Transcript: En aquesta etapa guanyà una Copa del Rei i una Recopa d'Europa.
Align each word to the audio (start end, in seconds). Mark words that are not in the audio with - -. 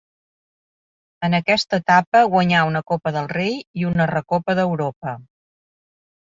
En 1.27 1.35
aquesta 1.39 1.79
etapa 1.81 2.21
guanyà 2.35 2.63
una 2.69 2.81
Copa 2.93 3.13
del 3.19 3.29
Rei 3.35 3.53
i 3.83 3.87
una 3.91 4.09
Recopa 4.13 4.57
d'Europa. 4.63 5.15